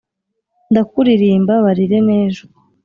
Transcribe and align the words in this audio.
Ndakuririmba 0.71 1.53
barire 1.65 1.97
nejo 2.07 2.45